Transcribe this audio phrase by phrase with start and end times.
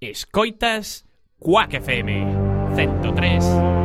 [0.00, 1.04] Escoitas
[1.38, 2.26] Quack FM
[2.76, 3.77] 103.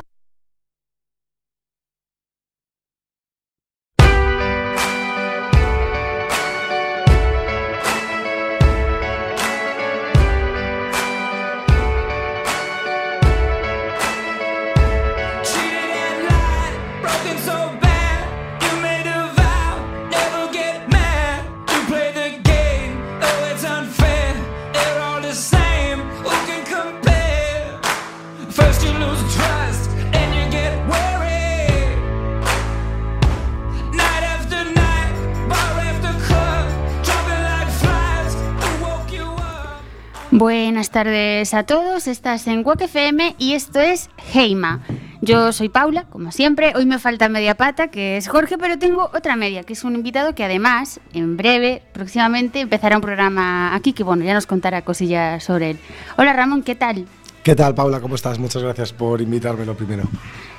[41.03, 44.79] Tardes a todos, estás en Quack FM y esto es Heima.
[45.19, 46.71] Yo soy Paula, como siempre.
[46.77, 49.95] Hoy me falta media pata, que es Jorge, pero tengo otra media, que es un
[49.95, 54.83] invitado que además, en breve, próximamente, empezará un programa aquí, que bueno, ya nos contará
[54.83, 55.79] cosillas sobre él.
[56.15, 57.05] Hola Ramón, ¿qué tal?
[57.43, 57.99] ¿Qué tal, Paula?
[57.99, 58.39] ¿Cómo estás?
[58.39, 60.03] Muchas gracias por invitarme lo primero.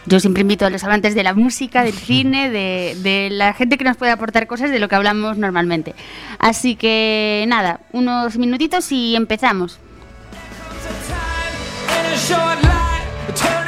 [0.04, 3.78] Yo siempre invito a los amantes de la música, del cine, de, de la gente
[3.78, 5.94] que nos puede aportar cosas de lo que hablamos normalmente.
[6.38, 9.80] Así que nada, unos minutitos y empezamos.
[12.14, 13.63] In a short line,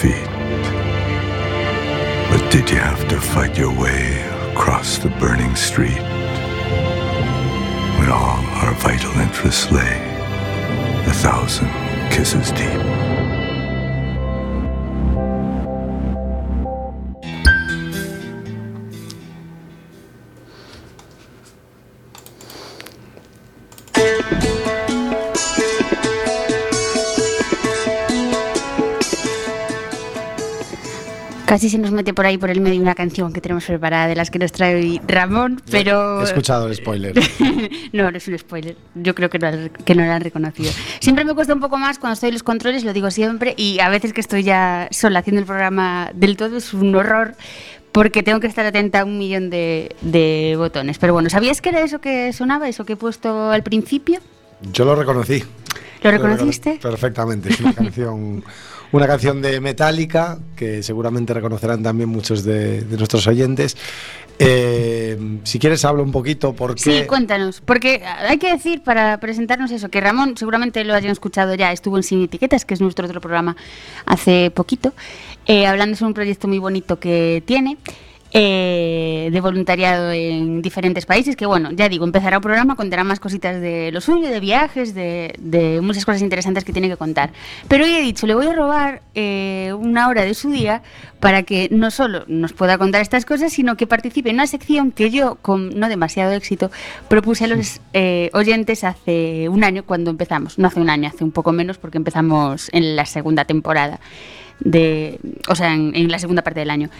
[0.00, 0.28] feet.
[2.30, 6.05] But did you have to fight your way across the burning street?
[31.56, 34.14] Casi se nos mete por ahí por el medio una canción que tenemos preparada de
[34.14, 36.20] las que nos trae hoy Ramón, pero...
[36.20, 37.14] He escuchado el spoiler.
[37.94, 38.76] no, no es un spoiler.
[38.94, 39.48] Yo creo que no,
[39.86, 40.70] que no lo han reconocido.
[41.00, 43.80] Siempre me cuesta un poco más cuando estoy en los controles, lo digo siempre, y
[43.80, 47.36] a veces que estoy ya sola haciendo el programa del todo es un horror
[47.90, 50.98] porque tengo que estar atenta a un millón de, de botones.
[50.98, 54.20] Pero bueno, ¿sabías que era eso que sonaba, eso que he puesto al principio?
[54.74, 55.42] Yo lo reconocí.
[56.02, 56.72] ¿Lo reconociste?
[56.74, 57.48] recono- Perfectamente.
[57.48, 58.44] Es una canción,
[58.92, 63.76] una canción de Metallica que seguramente reconocerán también muchos de, de nuestros oyentes.
[64.38, 66.82] Eh, si quieres, hablo un poquito porque.
[66.82, 67.62] Sí, cuéntanos.
[67.64, 71.96] Porque hay que decir para presentarnos eso, que Ramón seguramente lo hayan escuchado ya, estuvo
[71.96, 73.56] en Sin Etiquetas, que es nuestro otro programa
[74.04, 74.92] hace poquito,
[75.46, 77.78] eh, hablando sobre un proyecto muy bonito que tiene.
[78.38, 83.18] Eh, de voluntariado en diferentes países, que bueno, ya digo, empezará un programa, contará más
[83.18, 87.30] cositas de lo suyo, de viajes, de, de muchas cosas interesantes que tiene que contar.
[87.68, 90.82] Pero hoy he dicho, le voy a robar eh, una hora de su día
[91.18, 94.92] para que no solo nos pueda contar estas cosas, sino que participe en una sección
[94.92, 96.70] que yo, con no demasiado éxito,
[97.08, 100.58] propuse a los eh, oyentes hace un año cuando empezamos.
[100.58, 103.98] No hace un año, hace un poco menos, porque empezamos en la segunda temporada
[104.60, 105.18] de,
[105.48, 106.90] o sea, en, en la segunda parte del año.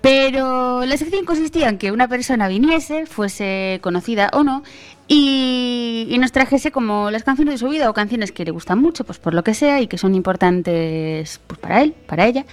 [0.00, 4.62] Pero la sección consistía en que una persona viniese, fuese conocida o no,
[5.06, 8.80] y, y nos trajese como las canciones de su vida o canciones que le gustan
[8.80, 12.44] mucho, pues por lo que sea, y que son importantes pues, para él, para ella.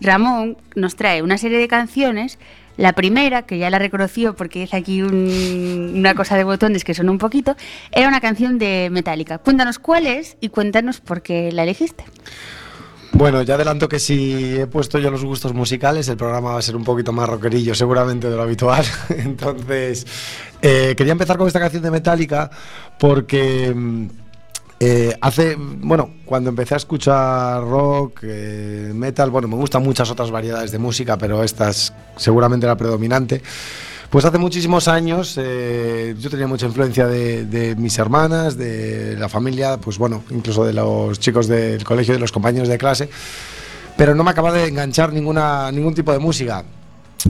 [0.00, 2.38] Ramón nos trae una serie de canciones.
[2.76, 6.92] La primera, que ya la reconoció porque hice aquí un- una cosa de botones que
[6.92, 7.56] sonó un poquito,
[7.90, 9.38] era una canción de Metallica.
[9.38, 12.04] Cuéntanos cuál es y cuéntanos por qué la elegiste.
[13.12, 16.62] Bueno, ya adelanto que si he puesto yo los gustos musicales, el programa va a
[16.62, 18.84] ser un poquito más rockerillo seguramente de lo habitual.
[19.08, 20.06] Entonces,
[20.60, 22.50] eh, quería empezar con esta canción de Metallica
[22.98, 24.06] porque mm,
[24.78, 30.30] eh, hace, bueno, cuando empecé a escuchar rock, eh, metal, bueno, me gustan muchas otras
[30.30, 33.42] variedades de música, pero esta es seguramente la predominante.
[34.10, 39.28] Pues hace muchísimos años eh, yo tenía mucha influencia de, de mis hermanas, de la
[39.28, 43.08] familia, pues bueno, incluso de los chicos del colegio, de los compañeros de clase,
[43.96, 46.64] pero no me acababa de enganchar ninguna, ningún tipo de música.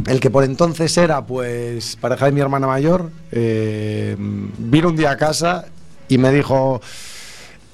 [0.07, 5.13] El que por entonces era, pues, pareja de mi hermana mayor, eh, vino un día
[5.13, 5.67] a casa
[6.09, 6.81] y me dijo,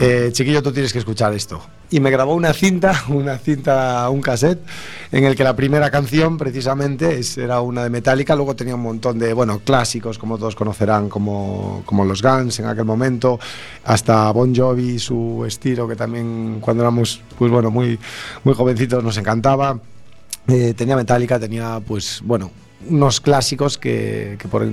[0.05, 1.63] eh, chiquillo, tú tienes que escuchar esto.
[1.91, 4.61] Y me grabó una cinta, una cinta, un cassette,
[5.13, 9.19] en el que la primera canción precisamente era una de Metallica, luego tenía un montón
[9.21, 13.39] de, bueno, clásicos, como todos conocerán, como, como los Guns en aquel momento,
[13.85, 17.97] hasta Bon Jovi, su estilo, que también cuando éramos, pues bueno, muy,
[18.43, 19.79] muy jovencitos nos encantaba.
[20.49, 22.51] Eh, tenía Metallica, tenía pues bueno
[22.89, 24.67] unos clásicos que, por,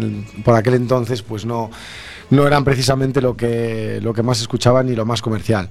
[0.44, 1.70] por aquel entonces pues no,
[2.30, 5.70] no eran precisamente lo que, lo que más escuchaban ni lo más comercial.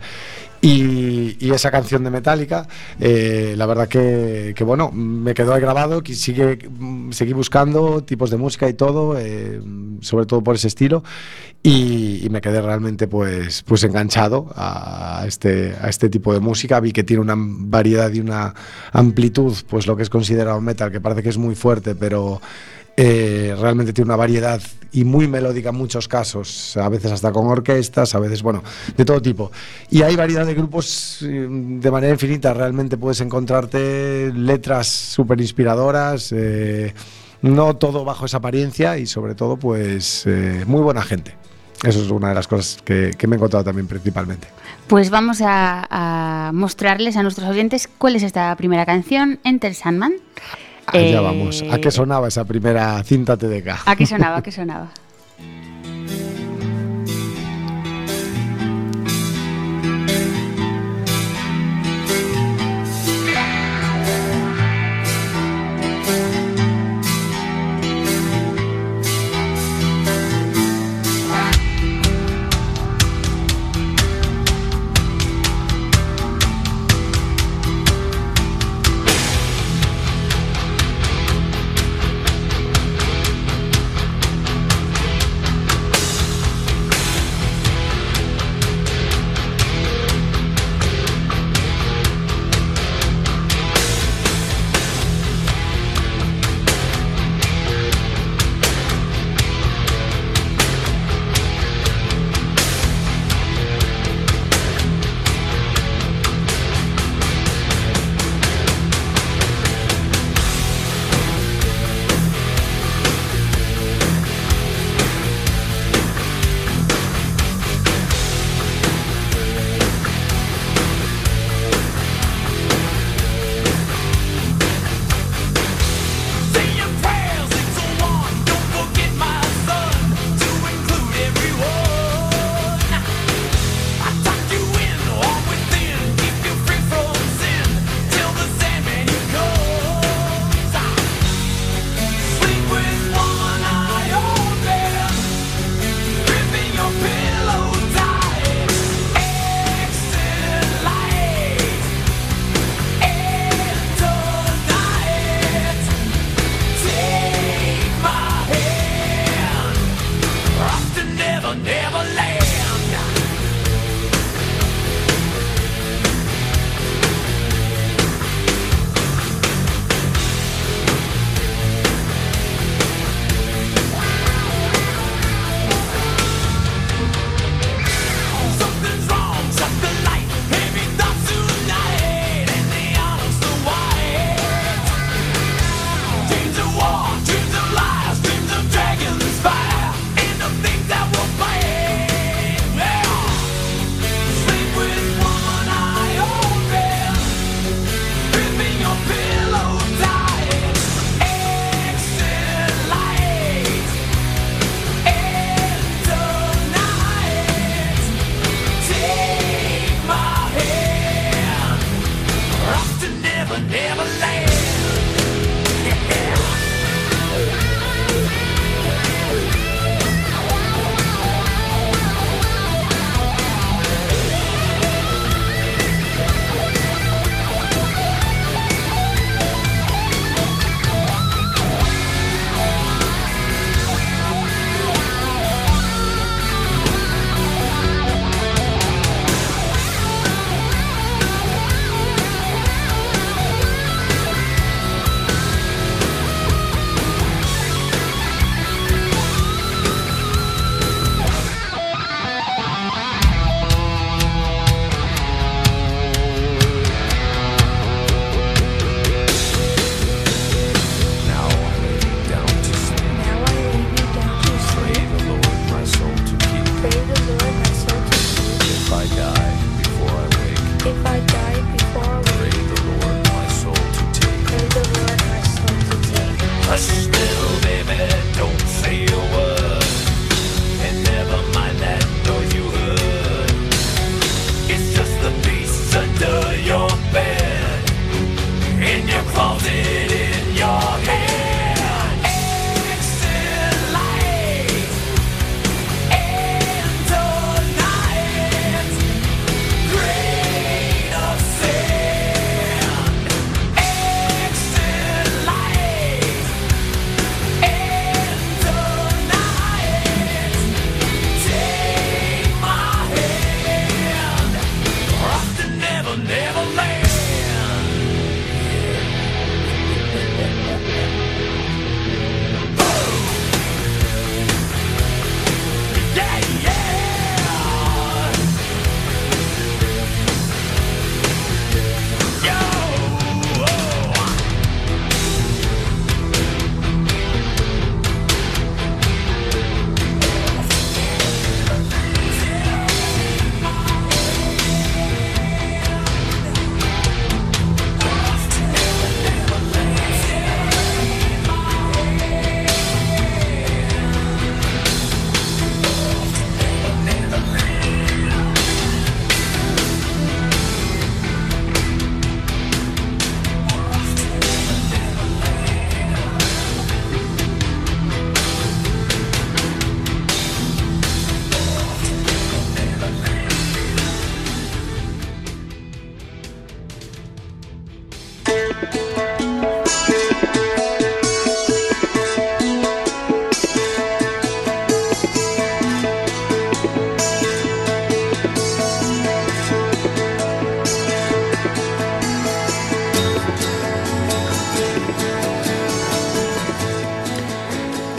[0.60, 2.66] Y, y esa canción de Metallica,
[2.98, 8.02] eh, la verdad que, que, bueno, me quedó ahí grabado, que sigue, mm, seguí buscando
[8.02, 9.60] tipos de música y todo, eh,
[10.00, 11.04] sobre todo por ese estilo,
[11.62, 16.80] y, y me quedé realmente pues, pues enganchado a este, a este tipo de música.
[16.80, 18.52] Vi que tiene una variedad y una
[18.92, 22.40] amplitud, pues lo que es considerado metal, que parece que es muy fuerte, pero
[23.00, 24.60] eh, realmente tiene una variedad
[24.90, 28.64] y muy melódica en muchos casos, a veces hasta con orquestas, a veces, bueno,
[28.96, 29.52] de todo tipo.
[29.88, 36.32] Y hay variedad de grupos eh, de manera infinita, realmente puedes encontrarte letras súper inspiradoras,
[36.32, 36.92] eh,
[37.42, 41.36] no todo bajo esa apariencia y sobre todo, pues, eh, muy buena gente.
[41.84, 44.48] Eso es una de las cosas que, que me he encontrado también principalmente.
[44.88, 45.86] Pues vamos a,
[46.48, 50.14] a mostrarles a nuestros oyentes cuál es esta primera canción, Enter Sandman.
[50.92, 51.64] Allá Eh, vamos.
[51.70, 53.82] ¿A qué sonaba esa primera cinta TDK?
[53.86, 54.38] ¿A qué sonaba?
[54.38, 54.88] ¿A qué sonaba?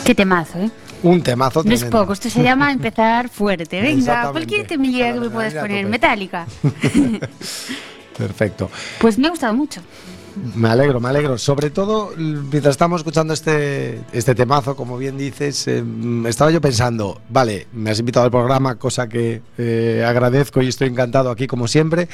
[0.09, 0.71] Qué temazo, ¿eh?
[1.03, 1.99] Un temazo No es tremendo.
[1.99, 3.79] poco, esto se llama empezar fuerte.
[3.79, 5.85] Venga, cualquier temilla que me puedas poner.
[5.85, 6.47] Metálica.
[8.17, 8.71] Perfecto.
[8.99, 9.81] Pues me ha gustado mucho.
[10.55, 11.37] Me alegro, me alegro.
[11.37, 16.59] Sobre todo, mientras estamos escuchando este, este temazo, como bien dices, eh, mm, estaba yo
[16.59, 21.45] pensando, vale, me has invitado al programa, cosa que eh, agradezco y estoy encantado aquí
[21.45, 22.09] como siempre.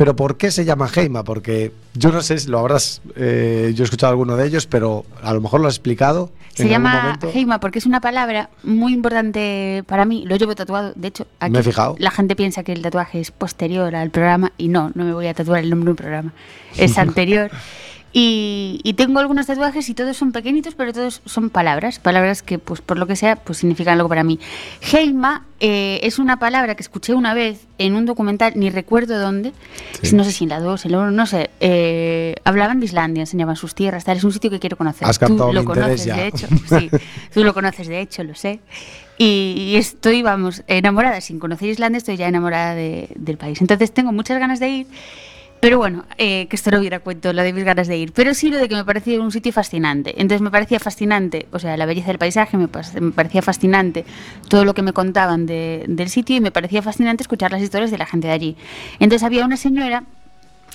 [0.00, 1.24] Pero ¿por qué se llama Heima?
[1.24, 5.04] Porque yo no sé si lo habrás, eh, yo he escuchado alguno de ellos, pero
[5.22, 6.32] a lo mejor lo has explicado.
[6.54, 7.30] Se en algún llama momento.
[7.34, 10.24] Heima porque es una palabra muy importante para mí.
[10.24, 10.94] Lo llevo tatuado.
[10.96, 11.96] De hecho, aquí Me he fijado.
[11.98, 15.26] la gente piensa que el tatuaje es posterior al programa y no, no me voy
[15.26, 16.32] a tatuar el nombre de un programa.
[16.78, 17.50] Es anterior.
[18.12, 22.58] Y, y tengo algunos tatuajes y todos son pequeñitos, pero todos son palabras, palabras que,
[22.58, 24.40] pues por lo que sea, pues significan algo para mí.
[24.92, 29.52] Heima eh, es una palabra que escuché una vez en un documental, ni recuerdo dónde,
[30.02, 30.16] Sí.
[30.16, 31.50] no sé si en la 2, en la 1, no sé.
[31.60, 34.16] eh, hablaban de Islandia, enseñaban sus tierras, tal.
[34.16, 35.06] Es un sitio que quiero conocer.
[35.06, 36.16] Has Tú lo conoces, ya.
[36.16, 36.48] de hecho.
[36.68, 36.90] Sí,
[37.32, 38.58] tú lo conoces, de hecho, lo sé.
[39.18, 41.20] Y, y estoy, vamos, enamorada.
[41.20, 43.60] Sin conocer Islandia, estoy ya enamorada de- del país.
[43.60, 44.86] Entonces tengo muchas ganas de ir.
[45.60, 48.12] Pero bueno, eh, que esto no hubiera cuento, lo de mis ganas de ir.
[48.12, 50.14] Pero sí lo de que me parecía un sitio fascinante.
[50.16, 54.06] Entonces me parecía fascinante, o sea, la belleza del paisaje, me, pas- me parecía fascinante
[54.48, 57.90] todo lo que me contaban de- del sitio y me parecía fascinante escuchar las historias
[57.90, 58.56] de la gente de allí.
[59.00, 60.04] Entonces había una señora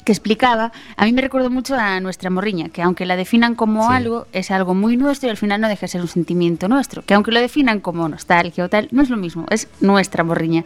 [0.04, 3.88] que explicaba, a mí me recuerdo mucho a nuestra morriña, que aunque la definan como
[3.88, 3.94] Sí.
[3.96, 7.02] algo, es algo muy nuestro y al final no deja de ser un sentimiento nuestro,
[7.02, 10.64] que aunque lo definan como nostalgia o tal, no es lo mismo, es nuestra morriña.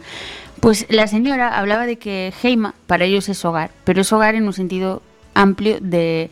[0.60, 4.44] Pues la señora hablaba de que Heima para ellos es hogar, pero es hogar en
[4.44, 5.02] un sentido
[5.34, 6.30] amplio de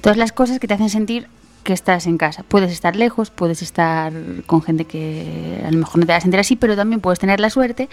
[0.00, 1.26] todas las cosas que te hacen sentir
[1.64, 2.44] que estás en casa.
[2.44, 4.12] Puedes estar lejos, puedes estar
[4.46, 7.18] con gente que a lo mejor no te va a sentir así, pero también puedes
[7.18, 7.88] tener la suerte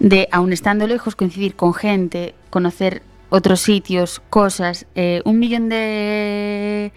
[0.00, 6.92] de, aun estando lejos, coincidir con gente, conocer otros sitios, cosas, eh, un millón de,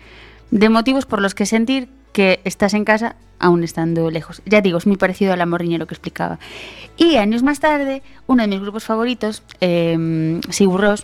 [0.49, 4.41] de motivos por los que sentir que estás en casa aún estando lejos.
[4.45, 6.39] Ya digo, es muy parecido al amorriñero que explicaba.
[6.95, 10.95] Y años más tarde, uno de mis grupos favoritos, eh, Sigur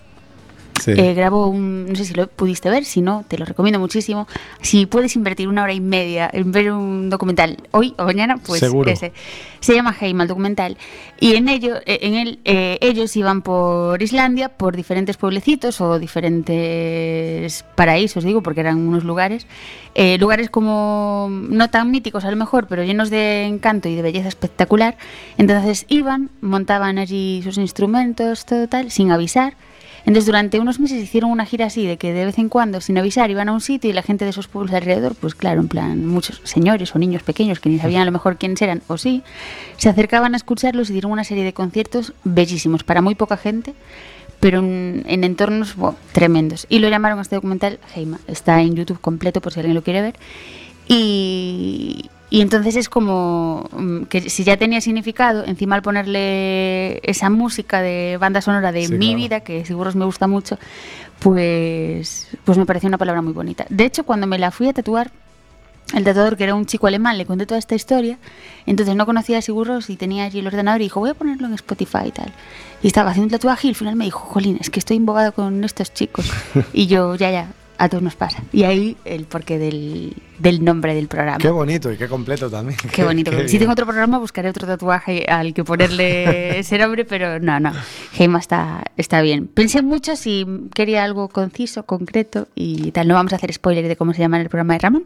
[0.82, 0.92] Sí.
[0.98, 4.28] eh, grabó un, no sé si lo pudiste ver, si no, te lo recomiendo muchísimo.
[4.62, 8.60] Si puedes invertir una hora y media en ver un documental hoy o mañana, pues
[8.60, 8.90] Seguro.
[8.92, 9.14] ese.
[9.60, 10.76] Se llama Heima, el documental.
[11.20, 16.00] Y en ello, eh, en él, eh, ellos iban por Islandia, por diferentes pueblecitos o
[16.00, 19.46] diferentes paraísos, digo, porque eran unos lugares.
[19.94, 24.02] eh, lugares como no tan míticos a lo mejor, pero llenos de encanto y de
[24.02, 24.96] belleza espectacular.
[25.38, 29.54] Entonces iban, montaban allí sus instrumentos, todo tal, sin avisar.
[30.01, 32.98] Entonces durante unos meses hicieron una gira así, de que de vez en cuando, sin
[32.98, 35.62] avisar, iban a un sitio y la gente de esos pueblos de alrededor, pues claro,
[35.62, 38.81] en plan, muchos señores o niños pequeños que ni sabían a lo mejor quiénes eran,
[38.88, 39.24] o sí,
[39.77, 43.74] se acercaban a escucharlos y dieron una serie de conciertos bellísimos para muy poca gente,
[44.39, 46.65] pero en, en entornos buah, tremendos.
[46.67, 48.20] Y lo llamaron a este documental Heima.
[48.27, 50.15] Está en YouTube completo por si alguien lo quiere ver.
[50.88, 57.30] Y, y entonces es como mm, que si ya tenía significado, encima al ponerle esa
[57.30, 59.18] música de banda sonora de Sí, mi claro.
[59.18, 60.58] vida, que seguro me gusta mucho,
[61.20, 63.66] pues, pues me pareció una palabra muy bonita.
[63.70, 65.12] De hecho, cuando me la fui a tatuar,
[65.94, 68.18] el tatuador, que era un chico alemán, le conté toda esta historia.
[68.66, 71.48] Entonces no conocía a Sigurros y tenía allí el ordenador y dijo, voy a ponerlo
[71.48, 72.32] en Spotify y tal.
[72.82, 75.34] Y estaba haciendo un tatuaje y al final me dijo, Jolín, es que estoy embobado
[75.34, 76.32] con estos chicos.
[76.74, 77.48] y yo, ya, ya,
[77.84, 78.44] a todos nos pasa.
[78.54, 81.39] Y ahí el porqué del, del nombre del programa.
[81.39, 82.78] Qué bonito y qué completo también.
[82.94, 83.32] Qué bonito.
[83.36, 87.60] Qué si tengo otro programa, buscaré otro tatuaje al que ponerle ese nombre, pero no,
[87.60, 87.72] no.
[88.17, 89.48] Heima está, está bien.
[89.48, 93.08] Pensé mucho si quería algo conciso, concreto y tal.
[93.08, 95.06] No vamos a hacer spoiler de cómo se llama el programa de Ramón,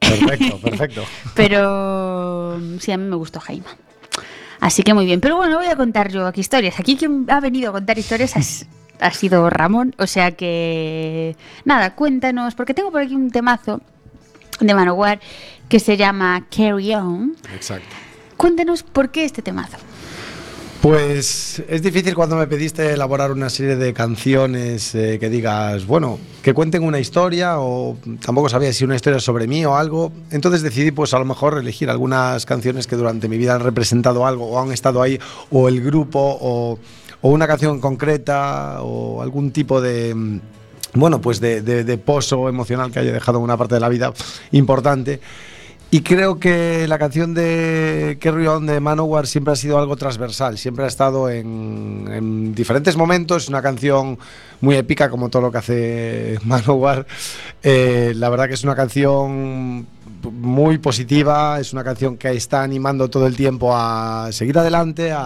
[0.00, 1.02] Perfecto, perfecto.
[1.34, 3.66] pero sí, a mí me gustó Jaima.
[4.60, 5.20] Así que muy bien.
[5.20, 6.78] Pero bueno, voy a contar yo aquí historias.
[6.80, 8.66] Aquí quien ha venido a contar historias es-
[9.00, 9.94] ha sido Ramón.
[9.98, 13.80] O sea que, nada, cuéntanos, porque tengo por aquí un temazo
[14.60, 15.20] de Manowar
[15.68, 17.34] que se llama Carry On.
[17.54, 17.88] Exacto.
[18.36, 19.78] Cuéntanos por qué este temazo.
[20.84, 26.18] Pues es difícil cuando me pediste elaborar una serie de canciones eh, que digas, bueno,
[26.42, 30.12] que cuenten una historia o tampoco sabía si una historia sobre mí o algo.
[30.30, 34.26] Entonces decidí pues a lo mejor elegir algunas canciones que durante mi vida han representado
[34.26, 35.18] algo o han estado ahí
[35.50, 36.78] o el grupo o,
[37.26, 40.14] o una canción concreta o algún tipo de...
[40.14, 40.40] mm,
[40.92, 44.12] Bueno, pues de, de- pozo emocional que haya dejado una parte de la vida
[44.52, 45.20] importante.
[45.90, 50.58] Y creo que la canción de Carry On de Manowar siempre ha sido algo transversal,
[50.58, 54.18] siempre ha estado en, en diferentes momentos, una canción
[54.60, 57.06] muy épica como todo lo que hace Manowar.
[57.62, 59.86] Eh, la verdad que es una canción
[60.32, 65.20] muy positiva, es una canción que está animando todo el tiempo a seguir adelante, a,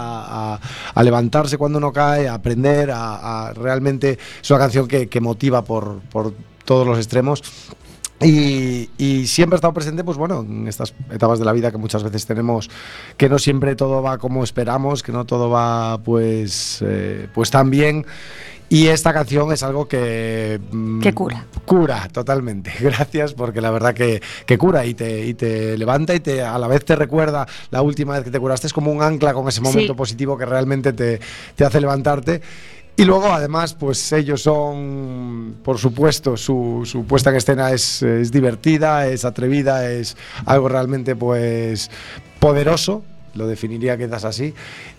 [0.55, 0.61] a-
[0.95, 5.21] a levantarse cuando uno cae, a aprender, a, a- realmente es una canción que, que
[5.21, 6.35] motiva por, por
[6.65, 7.43] todos los extremos.
[8.21, 11.79] Y, y siempre ha estado presente, pues bueno, en estas etapas de la vida que
[11.79, 12.69] muchas veces tenemos,
[13.17, 17.71] que no siempre todo va como esperamos, que no todo va pues, eh, pues tan
[17.71, 18.05] bien.
[18.71, 20.61] Y esta canción es algo que...
[20.71, 21.47] mm, Que cura.
[21.65, 22.71] Cura, totalmente.
[22.81, 26.59] Gracias, porque la verdad que, que cura y te, y te levanta y te, a
[26.59, 28.67] la vez te recuerda la última vez que te curaste.
[28.67, 29.97] Es como un ancla con ese momento Sí.
[29.97, 31.19] positivo que realmente te,
[31.57, 32.43] te hace levantarte.
[32.97, 38.33] Y luego, además, pues ellos son, por supuesto, su, su puesta en escena es, es
[38.33, 41.91] divertida, es atrevida, es algo realmente, pues,
[42.41, 43.05] poderoso,
[43.35, 44.53] lo definiría quizás así,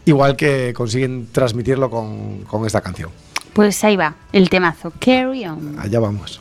[0.06, 3.10] igual que consiguen transmitirlo con, con esta canción.
[3.54, 4.92] Pues ahí va, el temazo.
[5.00, 5.78] Carry On.
[5.80, 6.40] Allá vamos.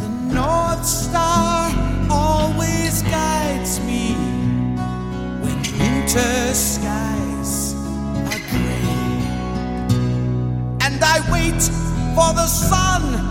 [0.00, 1.70] The North Star
[2.10, 4.14] always guides me
[5.40, 7.74] when winter skies
[8.26, 9.18] are gray.
[10.80, 11.62] And I wait
[12.14, 13.27] for the sun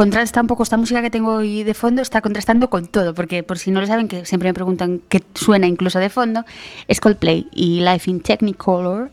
[0.00, 3.42] contrasta un poco esta música que tengo hoy de fondo, está contrastando con todo, porque
[3.42, 6.44] por si no lo saben, que siempre me preguntan qué suena incluso de fondo,
[6.88, 9.10] es Coldplay y Life in Technicolor,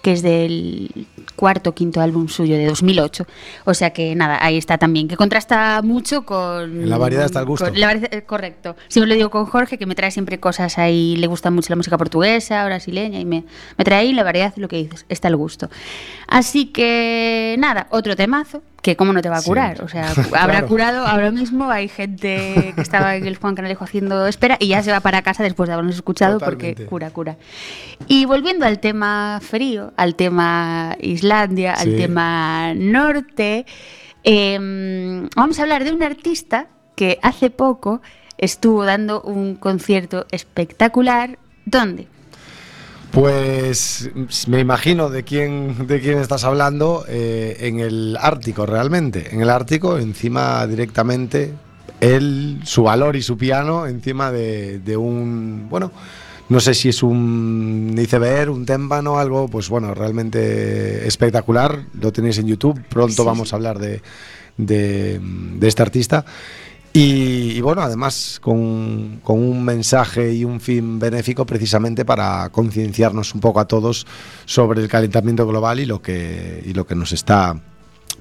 [0.00, 3.26] que es del cuarto o quinto álbum suyo de 2008.
[3.64, 6.88] O sea que nada, ahí está también, que contrasta mucho con...
[6.88, 7.64] La variedad está el gusto.
[7.66, 8.76] con la variedad- eh, correcto.
[8.86, 11.76] Siempre lo digo con Jorge, que me trae siempre cosas ahí, le gusta mucho la
[11.76, 13.42] música portuguesa, brasileña, y me,
[13.76, 15.68] me trae ahí la variedad, lo que dices, está el gusto.
[16.28, 19.48] Así que nada, otro temazo, que cómo no te va a Sí.
[19.48, 19.82] curar.
[19.82, 20.66] O sea, habrá Claro.
[20.68, 24.82] curado ahora mismo, hay gente que estaba en el Juan Canalejo haciendo espera y ya
[24.82, 27.36] se va para casa después de habernos escuchado porque cura, cura.
[28.06, 33.66] Y volviendo al tema frío, al tema Islandia, al tema norte,
[34.24, 34.58] eh,
[35.36, 38.00] vamos a hablar de un artista que hace poco
[38.38, 41.38] estuvo dando un concierto espectacular.
[41.64, 42.06] ¿Dónde?
[43.10, 44.10] Pues
[44.46, 49.34] me imagino de quién, de quién estás hablando eh, en el Ártico, realmente.
[49.34, 51.52] En el Ártico, encima directamente,
[52.00, 55.90] él, su valor y su piano encima de, de un, bueno,
[56.50, 61.84] no sé si es un iceberg, un témpano, algo, pues bueno, realmente espectacular.
[62.00, 63.54] Lo tenéis en YouTube, pronto Sí, vamos sí.
[63.54, 64.02] a hablar de,
[64.58, 66.24] de, de este artista.
[66.92, 73.34] Y, y bueno, además con, con un mensaje y un fin benéfico precisamente para concienciarnos
[73.34, 74.06] un poco a todos
[74.46, 77.56] sobre el calentamiento global y lo que, y lo que nos está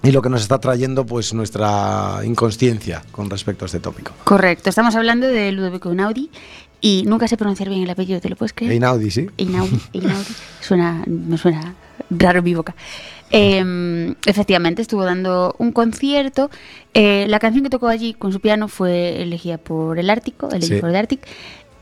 [0.04, 4.12] y lo que nos está trayendo pues nuestra inconsciencia con respecto a este tópico.
[4.26, 6.30] Correcto, estamos hablando de Ludovico Einaudi
[6.82, 8.74] y nunca sé pronunciar bien el apellido, ¿te lo puedes creer?
[8.74, 9.28] Einaudi, ¿sí?
[9.38, 10.36] Einaudi, Einaudi.
[10.62, 11.74] Suena, me suena
[12.10, 12.76] raro en mi boca.
[13.32, 16.50] Eh, efectivamente, estuvo dando un concierto.
[16.94, 20.64] Eh, la canción que tocó allí con su piano fue elegida por el Ártico, el
[20.64, 20.80] Sí.
[20.80, 21.22] the Arctic.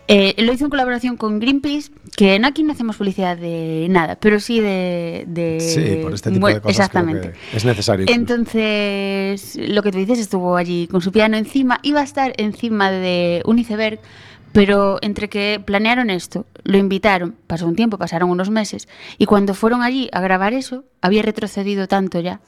[0.08, 4.16] Eh, lo hizo en colaboración con Greenpeace, que no aquí no hacemos publicidad de nada,
[4.20, 5.24] pero sí de...
[5.28, 7.32] de- Sí, por este tipo de cosas Exactamente.
[7.50, 8.06] que es necesario.
[8.08, 12.92] Entonces, lo que tú dices, estuvo allí con su piano encima, iba a estar encima
[12.92, 14.00] de un iceberg,
[14.56, 18.88] pero entre que planearon esto, lo invitaron, pasó un tiempo, pasaron unos meses,
[19.18, 22.40] y cuando fueron allí a grabar eso, había retrocedido tanto ya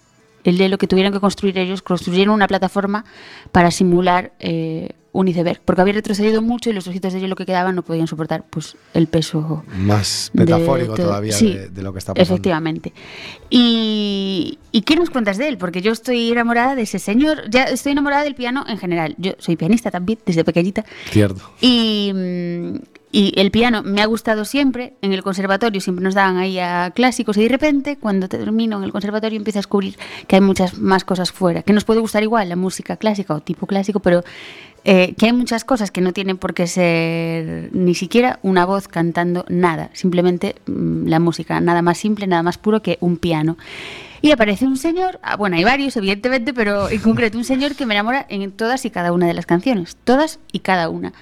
[0.46, 3.04] el de lo que tuvieron que construir ellos, construyeron una plataforma
[3.52, 7.46] para simular eh, un iceberg, porque había retrocedido mucho y los trocitos de hielo que
[7.46, 11.08] quedaban no podían soportar pues el peso Más de metafórico todo.
[11.08, 12.34] todavía Sí, de, de lo que está pasando.
[12.34, 12.94] Efectivamente.
[13.50, 15.58] Y, ¿Y qué nos cuentas de él?
[15.58, 19.16] Porque yo estoy enamorada de ese señor, ya estoy enamorada del piano en general.
[19.18, 20.86] Yo soy pianista también, desde pequeñita.
[21.10, 21.42] Cierto.
[21.62, 22.12] Y,
[23.12, 24.94] y el piano me ha gustado siempre.
[25.02, 28.84] En el conservatorio siempre nos daban ahí a clásicos y de repente, cuando termino en
[28.84, 31.64] el conservatorio, empiezo a descubrir que hay muchas más cosas fuera.
[31.64, 34.24] Que nos puede gustar igual la música clásica o tipo clásico, pero
[34.84, 38.88] eh, que hay muchas cosas que no tienen por qué ser ni siquiera una voz
[38.88, 39.90] cantando nada.
[39.94, 43.58] Simplemente mm, la música, nada más simple, nada más puro que un piano.
[44.22, 47.86] Y aparece un señor, ah, bueno, hay varios, evidentemente, pero en concreto un señor que
[47.86, 49.98] me enamora en todas y cada una de las canciones.
[50.04, 51.14] Todas y cada una.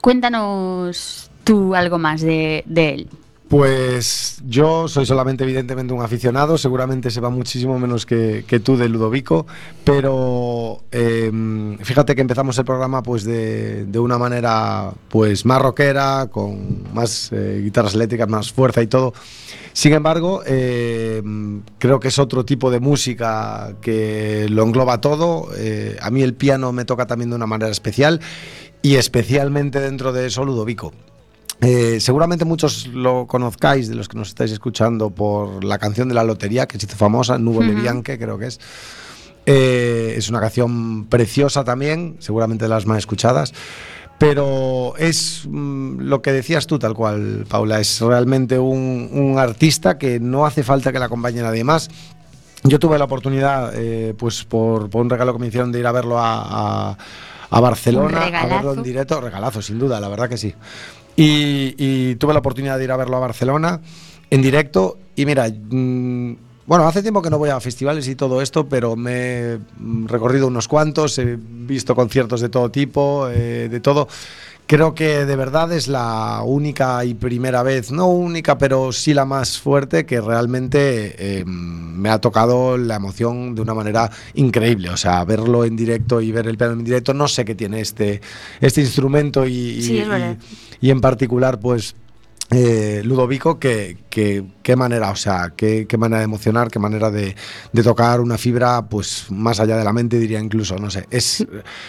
[0.00, 3.08] Cuéntanos tú algo más de, de él.
[3.50, 9.44] Pues yo soy solamente evidentemente un aficionado, seguramente sepa muchísimo menos que, tú de Ludovico,
[9.82, 16.28] pero eh, fíjate que empezamos el programa pues de, de una manera pues más rockera,
[16.30, 19.14] con más eh, guitarras eléctricas, más fuerza y todo.
[19.72, 21.20] Sin embargo, eh,
[21.78, 25.48] creo que es otro tipo de música que lo engloba todo.
[25.56, 28.20] Eh, a mí el piano me toca también de una manera especial
[28.80, 30.92] y especialmente dentro de eso Ludovico.
[31.62, 36.14] Eh, seguramente muchos lo conozcáis de los que nos estáis escuchando por la canción de
[36.14, 37.82] la lotería que se hizo famosa, Nuvole Ujú.
[37.82, 38.60] Bianche, creo que es.
[39.46, 43.52] Eh, es una canción preciosa también, seguramente de las más escuchadas.
[44.18, 47.80] Pero es mm, lo que decías tú, tal cual, Paula.
[47.80, 51.88] Es realmente un, un artista que no hace falta que le acompañe nadie más.
[52.64, 55.86] Yo tuve la oportunidad, eh, pues por, por un regalo que me hicieron de ir
[55.86, 56.98] a verlo a, a-
[57.52, 60.54] a Barcelona, a verlo en directo, regalazo, sin duda, la verdad que sí.
[61.22, 63.80] Y, tuve la oportunidad de ir a verlo a Barcelona
[64.30, 64.98] en directo.
[65.16, 66.34] Y mira, mm,
[66.66, 69.58] bueno, hace tiempo que no voy a festivales y todo esto, pero me he
[70.06, 74.08] recorrido unos cuantos, he visto conciertos de todo tipo, eh, de todo.
[74.70, 79.24] Creo que de verdad es la única y primera vez, no única, pero sí la
[79.24, 84.90] más fuerte, que realmente eh, me ha tocado la emoción de una manera increíble.
[84.90, 87.80] O sea, verlo en directo y ver el piano en directo, no sé qué tiene
[87.80, 88.20] este,
[88.60, 90.36] este instrumento y, y- Sí, es verdad.
[90.80, 91.96] y- y en particular, pues
[92.50, 97.36] eh, Ludovico, que, qué manera, o sea, qué, qué manera de emocionar, qué manera de,
[97.72, 101.06] de tocar una fibra, pues más allá de la mente, diría incluso, no sé.
[101.10, 101.46] Es,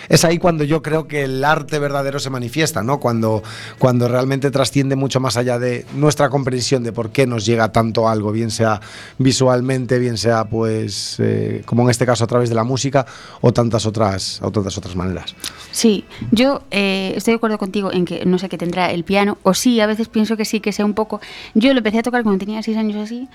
[0.08, 3.00] es ahí cuando yo creo que el arte verdadero se manifiesta, ¿no?
[3.00, 3.42] Cuando,
[3.80, 8.08] cuando realmente trasciende mucho más allá de nuestra comprensión de por qué nos llega tanto
[8.08, 8.82] algo, bien sea
[9.18, 13.06] visualmente, bien sea, pues, eh, como en este caso a través de la música
[13.42, 15.36] o tantas otras, o tantas otras maneras.
[15.72, 19.38] Sí, yo eh, estoy de acuerdo contigo en que no sé qué tendrá el piano,
[19.44, 21.20] o sí, a veces pienso que sí, que sea un poco...
[21.56, 23.28] Yo lo empecé a tocar cuando tenía seis años así,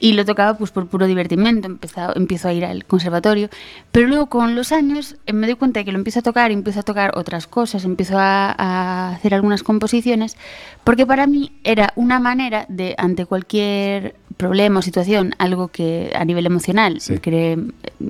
[0.00, 3.48] y lo tocaba pues por puro divertimento, empezó, empiezo a ir al conservatorio,
[3.90, 6.50] pero luego con los años eh, me doy cuenta de que lo empiezo a tocar,
[6.50, 10.36] y empiezo a tocar otras cosas, empiezo a, a hacer algunas composiciones,
[10.84, 16.24] porque para mí era una manera de, ante cualquier problema o situación, algo que a
[16.24, 17.14] nivel emocional Sí.
[17.14, 17.58] me cree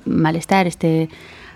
[0.05, 1.09] malestar, este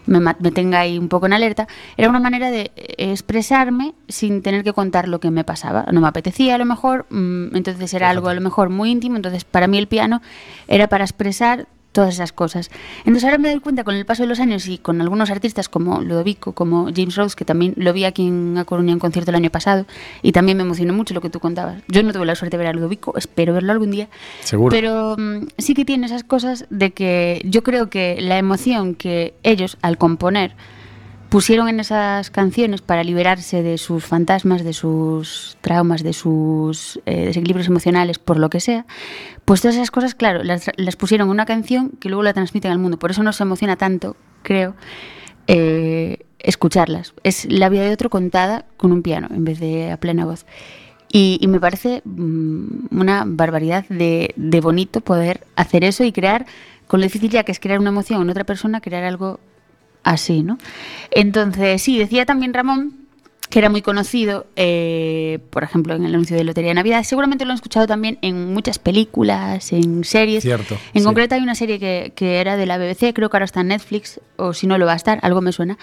[0.07, 4.43] me, me tenga ahí un poco en alerta, era una manera de eh, expresarme sin
[4.43, 5.87] tener que contar lo que me pasaba.
[5.93, 9.17] No me apetecía a lo mejor, mm, entonces era algo a lo mejor muy íntimo,
[9.17, 10.23] entonces para mí el piano
[10.69, 12.71] era para expresar todas esas cosas.
[13.01, 15.69] Entonces ahora me doy cuenta con el paso de los años y con algunos artistas
[15.69, 19.31] como Ludovico, como James Rose, que también lo vi aquí en A Coruña en concierto
[19.31, 19.87] el año pasado
[20.23, 21.83] y también me emocionó mucho lo que tú contabas.
[21.89, 24.09] Yo no tuve la suerte de ver a Ludovico, espero verlo algún día.
[24.43, 24.71] Seguro.
[24.71, 29.35] Pero mm, sí que tiene esas cosas de que yo creo que la emoción que
[29.43, 30.55] ellos al componer
[31.33, 37.25] pusieron en esas canciones para liberarse de sus fantasmas, de sus traumas, de sus eh,
[37.25, 38.85] desequilibrios emocionales, por lo que sea,
[39.47, 42.71] pues todas esas cosas, claro, las, las pusieron en una canción que luego la transmiten
[42.71, 42.99] al mundo.
[42.99, 44.75] Por eso nos emociona tanto, creo,
[45.47, 47.15] eh, escucharlas.
[47.23, 50.45] Es la vida de otro contada con un piano en vez de a plena voz.
[51.11, 56.45] Y, y me parece mm, una barbaridad de, de bonito poder hacer eso y crear,
[56.89, 59.41] con lo difícil ya que es crear una emoción en otra persona, crear algo
[60.05, 60.59] así, ¿no?
[61.11, 63.03] Entonces, sí, decía también Ramón
[63.53, 67.03] que era muy conocido, eh, por ejemplo, en el anuncio de Lotería de Navidad.
[67.05, 70.43] Seguramente lo han escuchado también en muchas películas, en series.
[70.43, 71.07] Cierto, En sí.
[71.07, 73.69] concreto hay una serie que, que era de la BBC, creo que ahora está en
[73.69, 75.77] Netflix, o si no lo va a estar, algo me suena.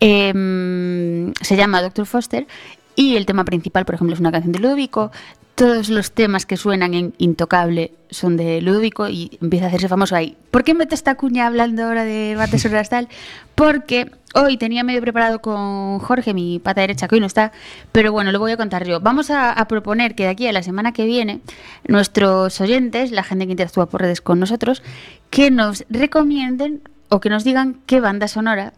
[0.00, 2.48] Em, se llama Doctor Foster
[2.96, 5.10] y el tema principal, por ejemplo, es una canción de Ludovico.
[5.54, 10.16] Todos los temas que suenan en Intocable son de Ludovico y empieza a hacerse famoso
[10.16, 10.36] ahí.
[10.50, 13.08] ¿Por qué meto esta cuña hablando ahora de bates sonoras tal?
[13.54, 17.52] Porque hoy tenía medio preparado con Jorge, mi pata derecha, que hoy no está,
[17.92, 19.00] pero bueno, lo voy a contar yo.
[19.00, 21.40] Vamos a, proponer que de aquí a la semana que viene,
[21.86, 24.82] nuestros oyentes, la gente que interactúa por redes con nosotros,
[25.30, 28.72] que nos recomienden o que nos digan qué banda sonora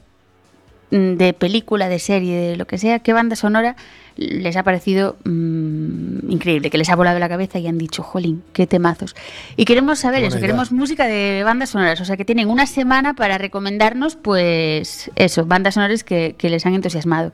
[0.90, 3.76] de película, de serie, de lo que sea, qué banda sonora
[4.16, 8.42] les ha parecido mm, increíble, que les ha volado la cabeza y han dicho, jolín,
[8.52, 9.14] qué temazos.
[9.56, 13.14] Y queremos saber eso, queremos música de bandas sonoras, o sea que tienen una semana
[13.14, 17.32] para recomendarnos, pues eso, bandas sonoras que, que les han entusiasmado.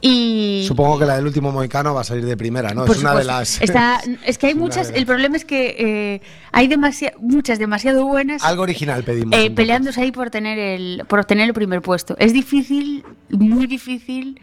[0.00, 2.84] Y Supongo que la del último Moicano va a salir de primera, ¿no?
[2.84, 3.60] por es una de las.
[3.60, 6.20] Está- es que hay muchas, el problema es que eh,
[6.52, 8.42] hay demasi- muchas demasiado buenas.
[8.44, 9.36] Algo original pedimos.
[9.38, 12.16] Eh, peleándose ahí por tener el por obtener el primer puesto.
[12.18, 14.40] Es difícil, muy difícil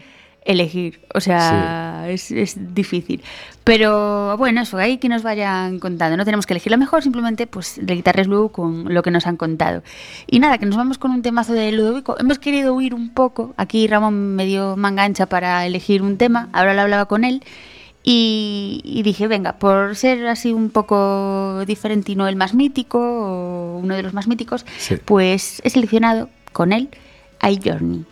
[0.47, 0.99] elegir.
[1.13, 3.21] O sea, es, es difícil.
[3.63, 6.15] Pero bueno, eso, ahí que nos vayan contando.
[6.17, 9.27] No tenemos que elegir lo mejor, simplemente pues de quitarles luego con lo que nos
[9.27, 9.83] han contado.
[10.25, 12.17] Y nada, que nos vamos con un temazo de Ludovico.
[12.17, 13.53] Hemos querido huir un poco.
[13.57, 16.47] Aquí Ramón me dio manga ancha para elegir un tema.
[16.53, 17.43] Ahora lo hablaba con él.
[18.09, 22.99] Y, y dije, venga, por ser así un poco diferente y no el más mítico,
[22.99, 24.95] o uno de los más míticos, Sí.
[25.03, 26.87] pues he seleccionado con él
[27.41, 28.05] I Journey.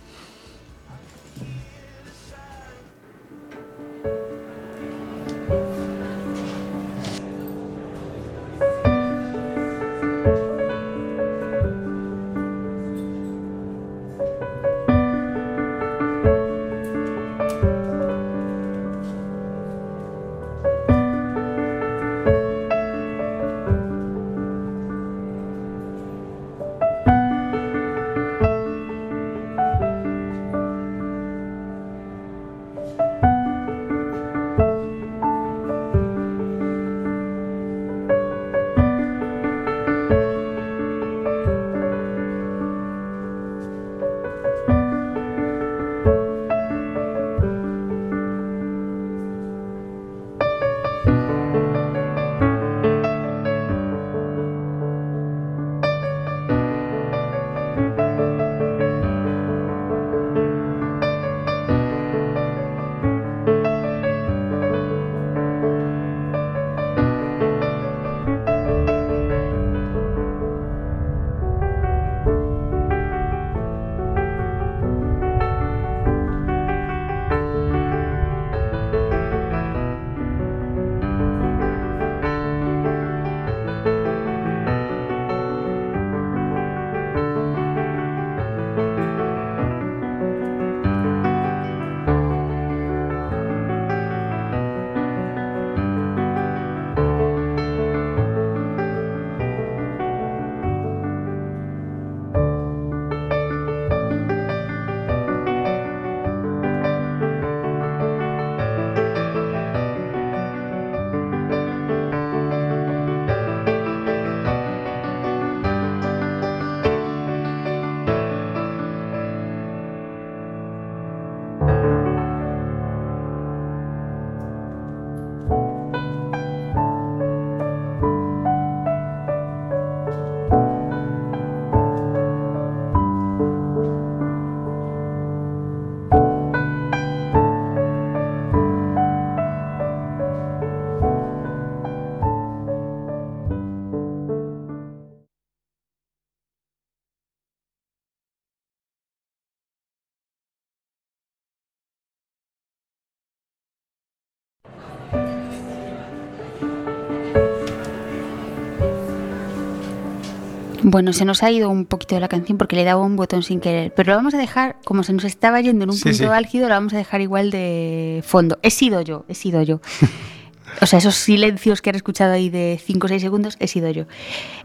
[160.95, 163.43] Bueno, se nos ha ido un poquito de la canción porque le dado un botón
[163.43, 166.03] sin querer, pero lo vamos a dejar, como se nos estaba yendo en un Sí,
[166.03, 166.23] punto sí.
[166.23, 168.59] álgido, lo vamos a dejar igual de fondo.
[168.61, 169.81] He sido yo, he sido yo.
[170.81, 173.89] O sea, esos silencios que han escuchado ahí de 5 o 6 segundos, he sido
[173.91, 174.05] yo.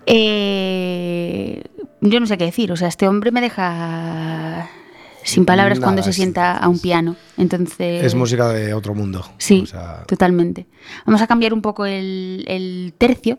[0.06, 1.62] Eh,
[2.00, 4.68] yo no sé qué decir, o sea, este hombre me deja
[5.24, 7.16] sin palabras Nada, cuando se sienta a un piano.
[7.36, 9.24] Entonces, Es música de otro mundo.
[9.38, 10.66] Sí, O sea, totalmente.
[11.06, 13.38] Vamos a cambiar un poco el, el tercio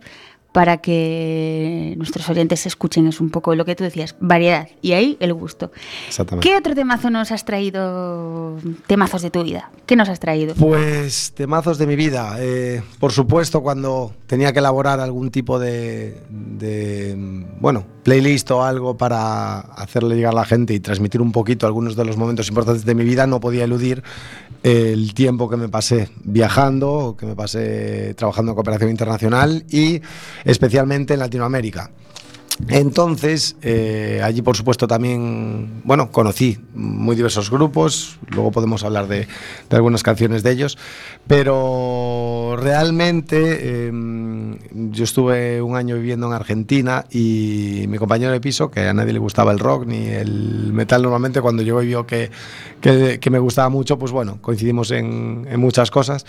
[0.51, 5.17] para que nuestros oyentes escuchen es un poco lo que tú decías, variedad y ahí
[5.19, 5.71] el gusto.
[6.07, 6.47] exactamente.
[6.47, 8.57] ¿Qué otro temazo nos has traído?
[8.87, 9.71] Temazos de tu vida.
[9.85, 10.53] ¿Qué nos has traído?
[10.55, 12.35] Pues temazos de mi vida.
[12.39, 17.15] Eh, por supuesto, cuando tenía que elaborar algún tipo de, de,
[17.59, 21.95] bueno, playlist o algo para hacerle llegar a la gente y transmitir un poquito algunos
[21.95, 24.03] de los momentos importantes de mi vida, no podía eludir
[24.63, 30.01] el tiempo que me pasé viajando, que me pasé trabajando en cooperación internacional y
[30.43, 31.91] especialmente en Latinoamérica.
[32.67, 39.27] Entonces, eh, allí por supuesto también, bueno, conocí muy diversos grupos, luego podemos hablar de,
[39.69, 40.77] de algunas canciones de ellos,
[41.27, 43.57] pero realmente
[43.89, 43.91] eh,
[44.71, 49.13] yo estuve un año viviendo en Argentina y mi compañero de piso, que a nadie
[49.13, 52.31] le gustaba el rock ni el metal normalmente, cuando llegó y vio que,
[52.79, 56.25] que- que me gustaba mucho, pues bueno, coincidimos en, en muchas cosas.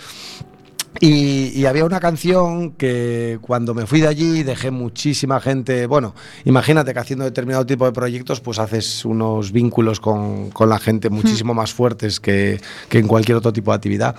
[0.99, 5.87] Y, y había una canción que cuando me fui de allí dejé muchísima gente.
[5.87, 6.13] Bueno,
[6.45, 11.09] imagínate que haciendo determinado tipo de proyectos, pues haces unos vínculos con, con la gente
[11.09, 14.15] muchísimo más fuertes que, que en cualquier otro tipo de actividad.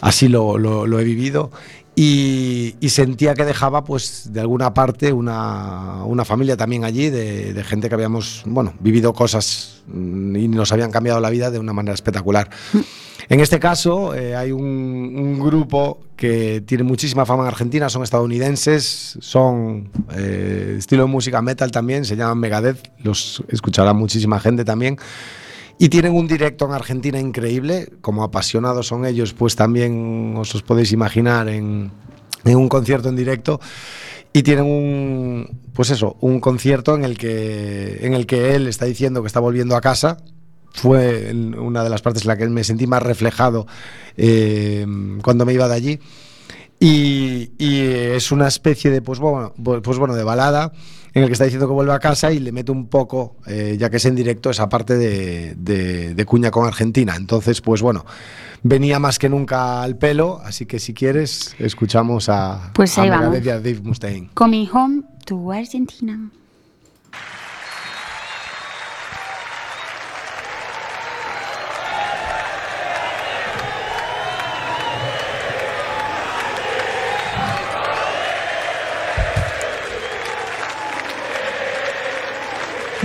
[0.00, 1.50] Así lo, lo- lo he vivido.
[1.98, 7.54] Y, y sentía que dejaba, pues, de alguna parte, una, una familia también allí, de,
[7.54, 11.58] de gente que habíamos, bueno, vivido cosas mm, y nos habían cambiado la vida de
[11.58, 12.50] una manera espectacular.
[13.28, 18.04] En este caso, eh, hay un, un grupo que tiene muchísima fama en Argentina, son
[18.04, 24.64] estadounidenses, son eh, estilo de música metal también, se llaman Megadeth, los escuchará muchísima gente
[24.64, 24.96] también.
[25.78, 30.62] Y tienen un directo en Argentina increíble, como apasionados son ellos, pues también os os
[30.62, 31.90] podéis imaginar en,
[32.44, 33.60] un concierto en directo.
[34.32, 38.86] Y tienen un, pues eso, un concierto en el que, en el que él está
[38.86, 40.18] diciendo que está volviendo a casa.
[40.72, 43.66] Fue una de las partes en la que me sentí más reflejado
[44.16, 44.86] eh,
[45.22, 46.00] cuando me iba de allí.
[46.78, 50.72] Y, y es una especie de, pues bueno, pues bueno, de balada
[51.16, 53.76] en el que está diciendo que vuelve a casa y le mete un poco, eh,
[53.78, 57.16] ya que es en directo, esa parte de, de- de cuña con Argentina.
[57.16, 58.04] Entonces, pues bueno,
[58.62, 63.42] venía más que nunca al pelo, así que si quieres, escuchamos a, Pues ahí vamos.
[63.42, 64.28] Dave Mustaine.
[64.34, 66.30] Coming home to Argentina.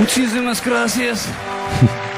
[0.02, 1.28] Muchísimas gracias.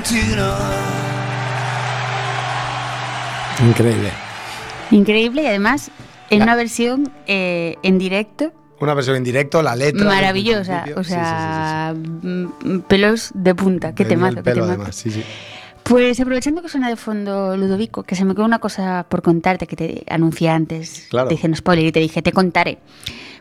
[0.00, 0.56] Argentina.
[3.68, 4.10] Increíble.
[4.90, 5.90] Increíble y además
[6.30, 10.06] en La- una versión eh, en directo Una versión en directo, la letra.
[10.06, 10.78] maravillosa.
[10.80, 11.04] O principio.
[11.04, 13.94] Sí, sí, sea, mm, pelos de punta.
[13.94, 14.72] Qué temazo, El qué pelo, temazo.
[14.80, 15.22] además, sí, sí.
[15.82, 19.66] Pues aprovechando que suena de fondo Ludovico, que se me quedó una cosa por contarte
[19.66, 21.08] que te anuncié antes.
[21.10, 21.28] Claro.
[21.28, 22.78] Te dije en spoiler y te dije, te contaré.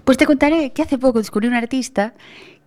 [0.03, 2.13] Pues te contaré que hace poco descubrí un artista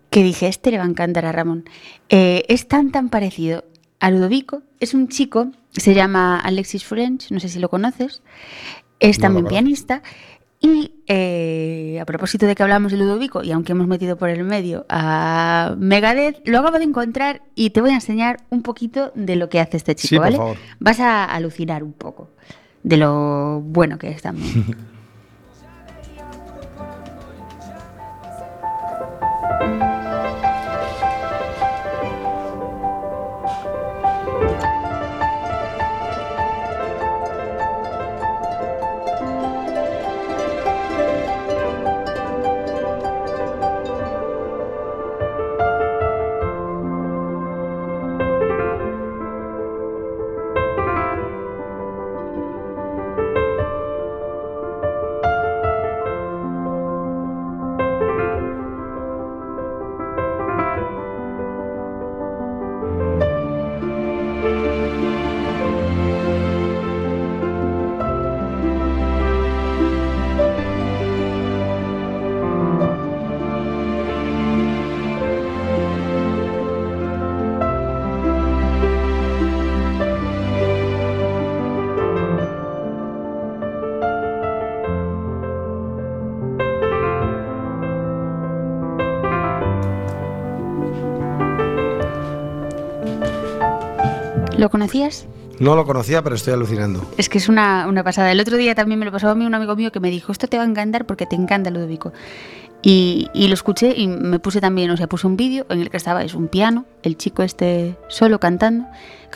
[0.08, 1.64] que dije, este le va a encantar a Ramón.
[2.10, 3.64] Eh, es tan, tan parecido
[4.02, 4.62] a Ludovico.
[4.80, 8.20] Es un chico, se llama Alexis French, no sé si lo conoces.
[9.00, 10.02] Es No también pianista.
[10.60, 14.44] Y eh, a propósito de que hablamos de Ludovico, y aunque hemos metido por el
[14.44, 19.36] medio a Megadeth, lo acabo de encontrar y te voy a enseñar un poquito de
[19.36, 20.36] lo que hace este chico, Sí, por ¿vale?
[20.36, 20.56] favor.
[20.78, 22.28] Vas a alucinar un poco
[22.82, 24.76] de lo bueno que es también.
[94.82, 95.26] conocías?
[95.60, 97.08] No lo conocía, pero estoy alucinando.
[97.16, 98.32] Es que es una, una pasada.
[98.32, 100.32] El otro día también me lo pasó a mí un amigo mío que me dijo,
[100.32, 102.12] esto te va a encantar porque te encanta Ludovico.
[102.82, 105.88] Y, y lo escuché y me puse también, o sea, puse un vídeo en el
[105.88, 108.86] que estaba, es un piano, el chico este solo cantando,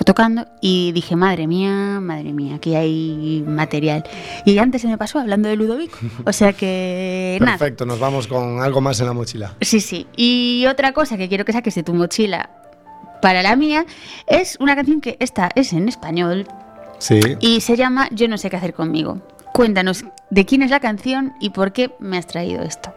[0.04, 4.02] tocando, y dije, madre mía, madre mía, aquí hay material.
[4.44, 5.96] Y antes se me pasó hablando de Ludovico.
[6.24, 7.56] O sea que, nada.
[7.56, 9.54] Perfecto, nos vamos con algo más en la mochila.
[9.60, 10.08] Sí, sí.
[10.16, 12.50] Y otra cosa que quiero que saques de tu mochila
[13.26, 13.86] para la mía
[14.28, 16.46] es una canción que esta es en español
[17.00, 17.18] Sí.
[17.40, 19.20] y se llama Yo no sé qué hacer conmigo.
[19.52, 22.94] Cuéntanos de quién es la canción y por qué me has traído esto.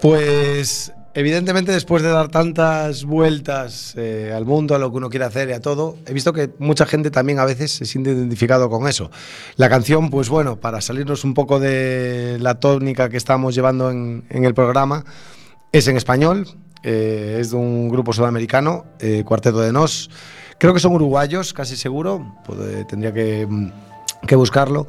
[0.00, 5.24] Pues evidentemente después de dar tantas vueltas eh, al mundo, a lo que uno quiere
[5.24, 8.70] hacer y a todo, he visto que mucha gente también a veces se siente identificado
[8.70, 9.10] con eso.
[9.56, 14.26] La canción, pues bueno, para salirnos un poco de la tónica que estamos llevando en,
[14.30, 15.04] en el programa,
[15.72, 16.46] es en español,
[16.88, 20.08] eh, es de un grupo sudamericano, eh, Cuarteto de Nos.
[20.56, 23.70] Creo que son uruguayos, casi seguro, pues, eh, tendría que, mm,
[24.36, 24.86] buscarlo.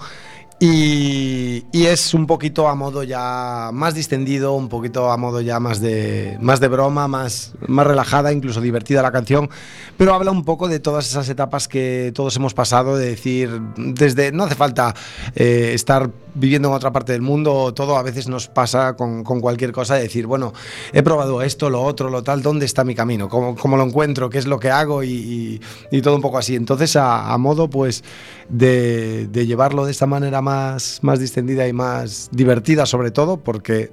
[0.60, 5.80] Y, es un poquito a modo ya más distendido, un poquito a modo ya más
[5.80, 9.50] de, más de broma, más, más relajada, incluso divertida la canción,
[9.98, 14.32] pero habla un poco de todas esas etapas que todos hemos pasado, de decir, desde,
[14.32, 14.94] no hace falta
[15.36, 19.96] estar viviendo en otra parte del mundo, todo a veces nos pasa con, cualquier cosa,
[19.96, 20.54] de decir, bueno,
[20.94, 23.30] he probado esto, lo otro, lo tal, ¿dónde está mi camino?
[23.30, 24.30] ¿Cómo, cómo lo encuentro?
[24.30, 25.04] ¿Qué es lo que hago?
[25.04, 25.60] Y,
[26.04, 26.56] todo un poco así.
[26.56, 28.04] Entonces, a, a modo, pues,
[28.50, 33.92] de, de llevarlo de esta manera más, más distendida y más divertida, sobre todo, porque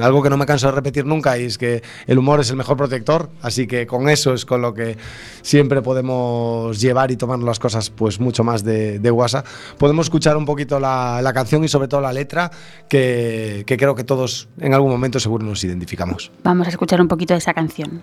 [0.00, 2.56] algo que no me canso de repetir nunca y es que el humor es el
[2.56, 4.96] mejor protector, así que con eso es con lo que
[5.42, 9.44] siempre podemos llevar y tomar las cosas pues mucho más de, guasa.
[9.78, 12.50] Podemos escuchar un poquito la, la canción y sobre todo la letra,
[12.88, 16.30] que, que creo que todos en algún momento seguro nos identificamos.
[16.42, 18.02] Vamos a escuchar un poquito de esa canción.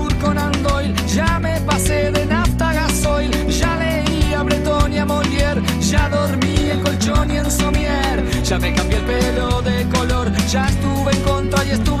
[0.21, 5.61] Conan Doyle, ya me pasé de nafta gasoil, ya leí a Breton y a Molière,
[5.79, 10.67] ya dormí en colchón y en somier, ya me cambié el pelo de color, ya
[10.67, 12.00] estuve en contra y estuve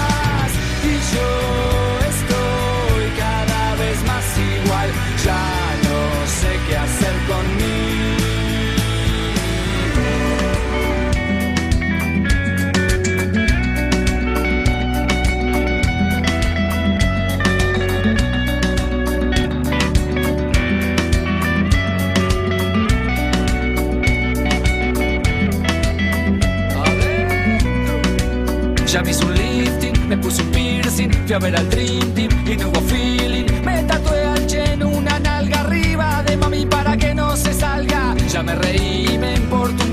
[29.07, 32.71] Hice un lifting, me puse un piercing, fui a ver al Dream Team y no
[32.87, 33.45] feeling.
[33.65, 38.15] Me tatué al Chen una nalga arriba de mami para que no se salga.
[38.29, 39.91] Ya me reí, me importa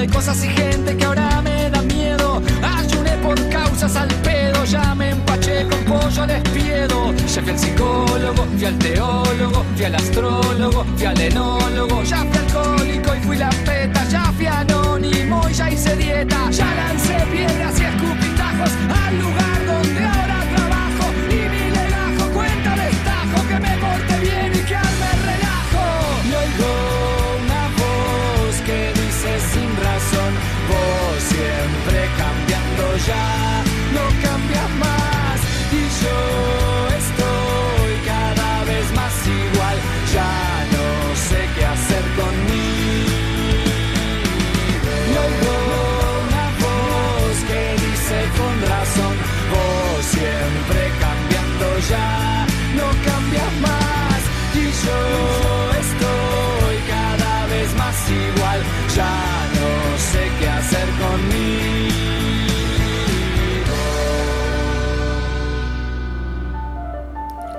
[0.00, 2.40] de cosas y gente que ahora me da miedo.
[2.62, 7.12] Ayuné por causas al pedo, ya me empaché con pollo al espiedo.
[7.12, 12.02] Ya fui al psicólogo, fui al teólogo, fui al astrólogo, fui al enólogo.
[12.02, 16.50] Ya fui alcohólico y fui la peta, ya fui anónimo y ya hice dieta.
[16.50, 17.84] Ya lancé piedras y
[18.64, 20.39] escupitajos al lugar donde ahora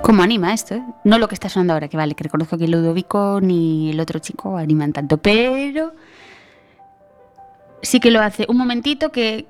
[0.02, 0.74] ¿Cómo anima esto?
[0.74, 0.82] eh?
[1.04, 4.18] No lo que está sonando ahora, que vale, que reconozco que Ludovico ni el otro
[4.18, 5.92] chico animan tanto, pero
[7.82, 8.46] sí que lo hace.
[8.48, 9.46] Un momentito que...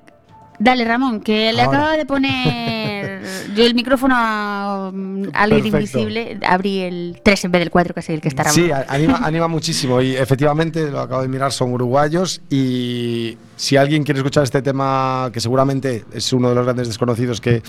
[0.59, 1.79] Dale, Ramón, que le Ahora.
[1.79, 3.23] acaba de poner
[3.57, 4.89] yo el micrófono a
[5.33, 5.99] alguien Perfecto.
[5.99, 6.39] invisible.
[6.47, 8.55] Abrí el 3 en vez del 4, que es el que está Ramón.
[8.55, 14.05] Sí, anima, anima muchísimo y efectivamente, lo acabo de mirar, son uruguayos y si alguien
[14.05, 17.61] quiere escuchar este tema, que seguramente es uno de los grandes desconocidos que,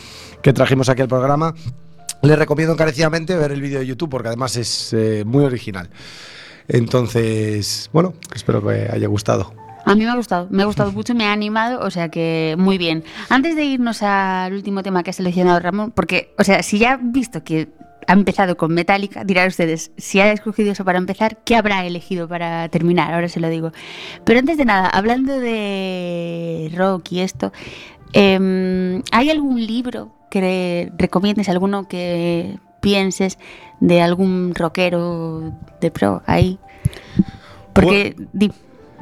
[0.44, 1.56] que trajimos aquí al programa,
[2.24, 5.90] le recomiendo encarecidamente ver el vídeo de YouTube porque además es eh, muy original.
[6.68, 9.54] Entonces, bueno, espero que haya gustado.
[9.86, 12.56] A mí me ha gustado, me ha gustado mucho, me ha animado, o sea que
[12.58, 13.04] muy bien.
[13.30, 16.94] Antes de irnos al último tema que ha seleccionado Ramón, porque, o sea, si ya
[16.94, 17.68] han visto que
[18.08, 22.28] ha empezado con Metallica, dirán ustedes, si ha escogido eso para empezar, ¿qué habrá elegido
[22.28, 23.14] para terminar?
[23.14, 23.72] Ahora se lo digo.
[24.24, 27.52] Pero antes de nada, hablando de rock y esto,
[28.14, 33.38] em, ¿hay algún libro que recomiendes, alguno que pienses
[33.80, 35.52] de algún rockero
[35.82, 36.58] de pro ahí?
[37.74, 38.16] Porque...
[38.34, 38.52] di-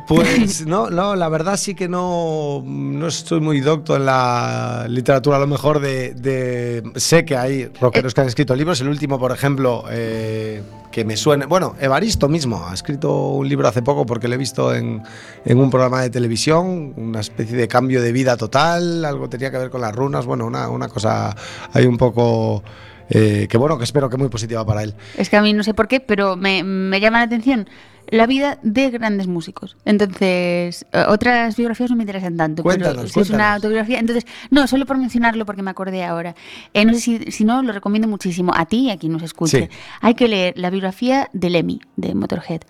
[0.07, 5.37] Pues no, no, la verdad sí que no, no estoy muy docto en la literatura,
[5.37, 8.81] a lo mejor de, de- sé que hay rockeros que han escrito libros.
[8.81, 13.67] El último, por ejemplo, eh, que me suene, bueno, Evaristo mismo ha escrito un libro
[13.67, 15.01] hace poco porque lo he visto en,
[15.45, 19.57] en un programa de televisión, una especie de cambio de vida total, algo tenía que
[19.57, 21.33] ver con las runas, bueno, una, una cosa
[21.73, 22.63] ahí un poco
[23.09, 24.93] eh, que bueno, que espero que muy positiva para él.
[25.17, 27.69] Es que a mí no sé por qué, pero me, me llama la atención
[28.11, 29.77] la vida de grandes músicos.
[29.85, 32.61] Entonces, eh, otras biografías no me interesan tanto.
[32.61, 33.99] Cuéntanos, pero si es una autobiografía.
[33.99, 36.35] Entonces, no, solo por mencionarlo porque me acordé ahora.
[36.73, 39.23] Eh, no sé si, si no, lo recomiendo muchísimo a ti y a quien nos
[39.23, 39.69] escuche.
[39.71, 39.77] Sí.
[40.01, 42.61] Hay que leer la biografía de Lemmy, de Motorhead.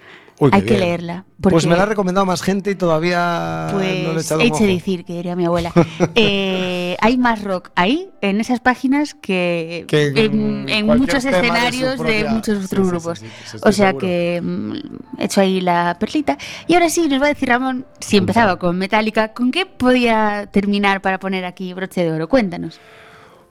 [0.43, 1.23] Uy, Hay que leerla.
[1.39, 4.65] Pues me la ha recomendado más gente y todavía no le he Pues echado ojo.
[4.65, 5.71] decir, que diría mi abuela.
[6.15, 12.25] Eh, hay más rock ahí, en esas páginas, que, Que en muchos de escenarios de,
[12.29, 13.19] muchos sí, otros sí, grupos.
[13.19, 14.07] sí, sí, sí, estoy o sea seguro.
[14.07, 14.73] que mm,
[15.19, 16.39] he hecho ahí la perlita.
[16.67, 20.47] Y ahora sí, nos va a decir Ramón, si empezaba con Metallica, ¿con qué podía
[20.51, 22.27] terminar para poner aquí broche de oro?
[22.27, 22.79] Cuéntanos.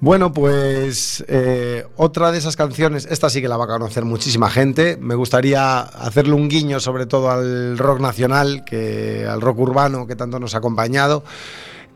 [0.01, 4.49] Bueno, pues eh, otra de esas canciones, esta sí que la va a conocer muchísima
[4.49, 4.97] gente.
[4.99, 10.17] Me gustaría hacerle un guiño sobre todo al rock nacional, que, al rock urbano que
[10.17, 11.23] tanto nos ha acompañado.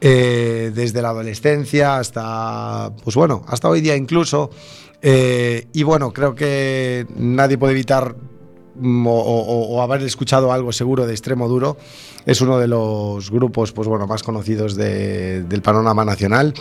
[0.01, 4.51] eh, desde la adolescencia hasta, pues bueno, hasta hoy día incluso.
[5.01, 8.15] Eh, y bueno, creo que nadie puede evitar
[8.83, 11.77] o, o- o haber escuchado algo seguro de Extremo Duro.
[12.27, 16.55] Es uno de los grupos, pues bueno, más conocidos de- del panorama nacional.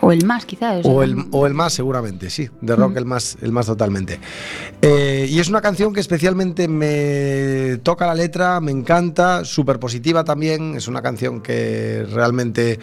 [0.00, 0.84] O el más, quizás.
[0.86, 2.48] O el, o el más, seguramente, sí.
[2.60, 4.20] De rock, el más, el más totalmente.
[4.80, 10.22] Eh, y es una canción que especialmente me toca la letra, me encanta, súper positiva
[10.24, 10.76] también.
[10.76, 12.78] Es una canción que realmente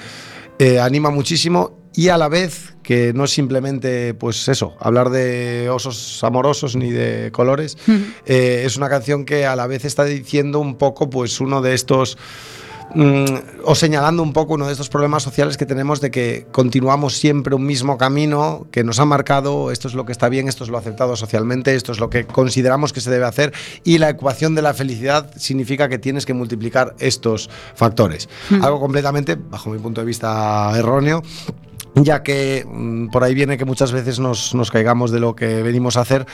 [0.59, 5.69] eh, anima muchísimo y a la vez que no es simplemente, pues eso, hablar de
[5.71, 7.77] osos amorosos ni de colores.
[8.25, 11.73] Eh, es una canción que a la vez está diciendo un poco, pues, uno de
[11.73, 12.17] estos
[12.93, 13.25] mm,
[13.63, 17.55] o señalando un poco uno de estos problemas sociales que tenemos de que continuamos siempre
[17.55, 20.69] un mismo camino que nos ha marcado, esto es lo que está bien, esto es
[20.69, 23.51] lo aceptado socialmente, esto es lo que consideramos que se debe hacer
[23.83, 28.29] y la ecuación de la felicidad significa que tienes que multiplicar estos factores.
[28.61, 31.23] Algo completamente, bajo mi punto de vista, erróneo
[31.95, 35.63] ya que mm, por ahí viene que muchas veces nos, nos caigamos de lo que
[35.63, 36.25] venimos a hacer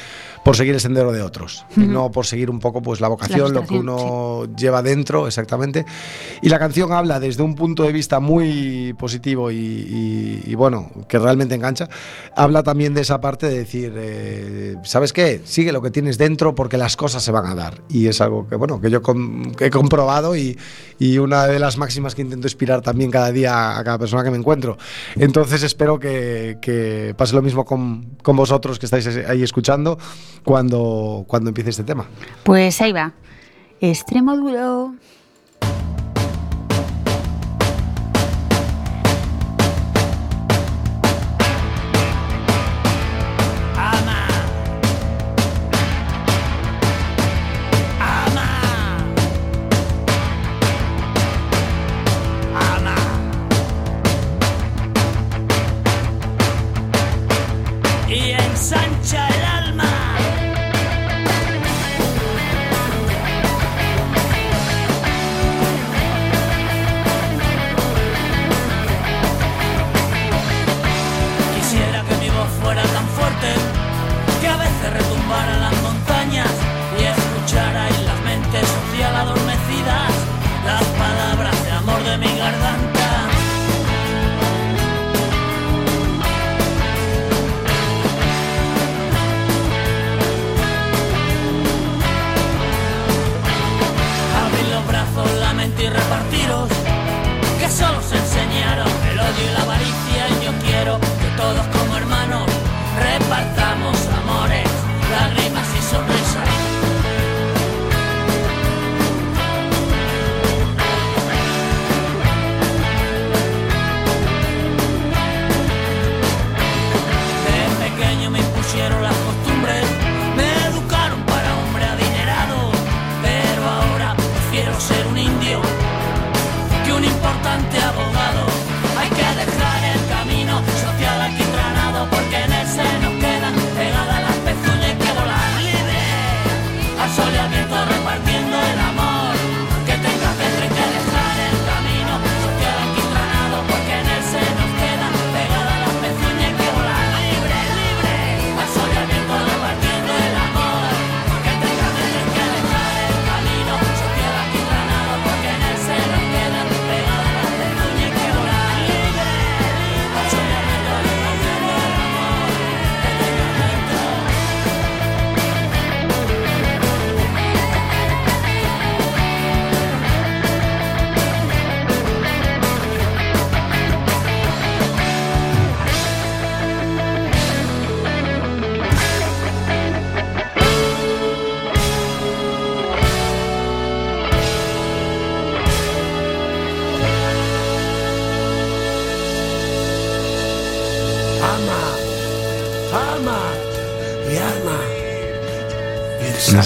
[0.44, 3.54] por seguir el sendero de otros, y no por seguir un poco pues la vocación,
[3.54, 5.86] lo que uno lleva dentro, exactamente.
[6.42, 10.90] Y la canción habla desde un punto de vista muy positivo y, y- y, bueno,
[11.08, 11.88] que realmente engancha,
[12.36, 15.42] habla también de esa parte de decir, eh, ¿sabes qué?
[15.46, 17.82] Sigue lo que tienes dentro porque las cosas se van a dar.
[17.90, 20.58] Y es algo que, bueno, que yo com- que he comprobado y,
[20.98, 24.32] y una de las máximas que intento inspirar también cada día a cada persona que
[24.32, 24.78] me encuentro.
[25.16, 29.98] Entonces espero que, que pase lo mismo con, con vosotros que estáis ahí escuchando
[30.44, 32.08] cuando, cuando empiece este tema.
[32.44, 33.14] Pues ahí va.
[33.80, 34.94] Extremo duro.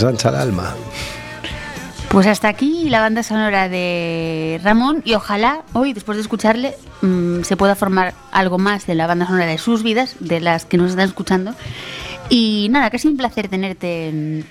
[0.09, 0.73] Ensancha el alma.
[2.09, 7.41] Pues hasta aquí la banda sonora de Ramón y ojalá hoy, después de escucharle, mm,
[7.41, 10.77] se pueda formar algo más de la banda sonora de sus vidas, de las que
[10.77, 11.53] nos están escuchando.
[12.29, 14.45] Y nada, que es un placer tenerte en-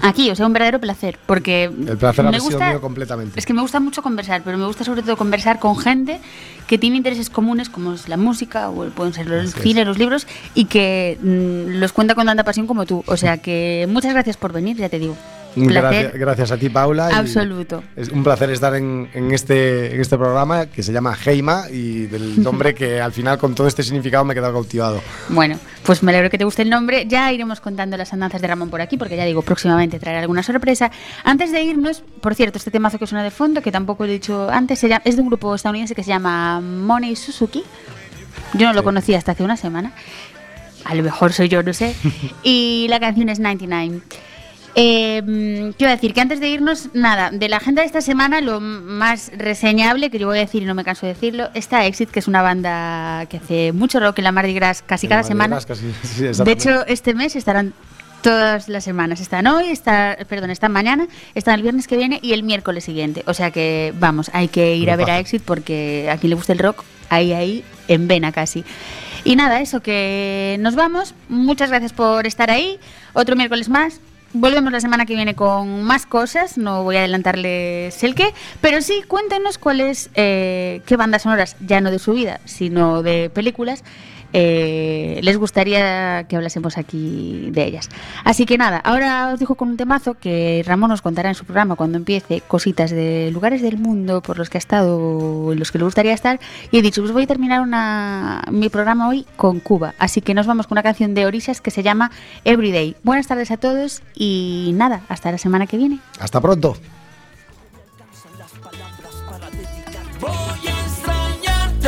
[0.00, 3.38] aquí, o sea, un verdadero placer, porque El placer ha me sido gusta, mío completamente.
[3.38, 6.20] es que me gusta mucho conversar, pero me gusta sobre todo conversar con gente
[6.66, 9.54] que tiene intereses comunes como es la música o el- pueden ser es.
[9.54, 13.04] cine, los libros y que mm, los cuenta con tanta pasión como tú.
[13.06, 15.16] O sea que muchas gracias por venir, ya te digo.
[15.54, 17.08] Un Gracias, placer gracias a ti, Paula.
[17.08, 17.82] absoluto.
[17.94, 22.06] Es un placer estar en, en este, en este programa que se llama Heima y
[22.06, 25.02] del nombre que al final con todo este significado me he quedado cautivado.
[25.28, 27.06] Bueno, pues me alegro que te guste el nombre.
[27.06, 30.42] Ya iremos contando las andanzas de Ramón por aquí, porque ya digo, próximamente traeré alguna
[30.42, 30.90] sorpresa.
[31.24, 34.14] Antes de irnos, por cierto, este temazo que suena de fondo, que tampoco lo he
[34.14, 37.62] dicho antes, se llama- es de un grupo estadounidense que se llama Money Suzuki.
[38.54, 38.84] Yo no lo Sí.
[38.84, 39.92] conocía hasta hace una semana.
[40.84, 41.94] A lo mejor soy yo, no sé.
[42.42, 44.00] Y la canción es 99.
[44.74, 46.14] Eh, mm, ¿Qué iba a decir?
[46.14, 50.18] Que antes de irnos, nada, de la agenda de esta semana, lo más reseñable, que
[50.18, 52.40] yo voy a decir y no me canso de decirlo, está Exit, que es una
[52.42, 55.58] banda que hace mucho rock en la Mardi Gras casi En cada semana.
[55.66, 57.74] casi- sí, De hecho, este mes estarán
[58.22, 59.20] todas las semanas.
[59.20, 63.24] Están hoy, está, perdón, están mañana, están el viernes que viene y el miércoles siguiente.
[63.26, 65.18] O sea que, vamos, hay que ir a ver a.
[65.18, 68.64] Exit porque a quien le gusta el rock, ahí, ahí, en vena casi.
[69.24, 71.14] Y nada, eso, que nos vamos.
[71.28, 72.78] Muchas gracias por estar ahí.
[73.12, 74.00] Otro miércoles más.
[74.34, 76.56] Volvemos la semana que viene con más cosas.
[76.56, 81.82] No voy a adelantarles el qué, pero sí cuéntenos cuáles, eh, qué bandas sonoras, ya
[81.82, 83.84] no de su vida, sino de películas,
[84.32, 87.88] eh, les gustaría que hablásemos aquí de ellas.
[88.24, 91.44] Así que nada, ahora os dejo con un temazo que Ramón nos contará en su
[91.44, 95.72] programa cuando empiece cositas de lugares del mundo por los que ha estado, en los
[95.72, 96.40] que le gustaría estar.
[96.70, 97.62] Y he dicho, pues voy a terminar
[98.50, 99.94] mi programa hoy con Cuba.
[99.98, 102.10] Así que nos vamos con una canción de Orisas que se llama
[102.44, 102.96] Everyday.
[103.02, 105.98] Buenas tardes a todos y nada, hasta la semana que viene.
[106.18, 106.76] Hasta pronto.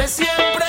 [0.07, 0.64] siempre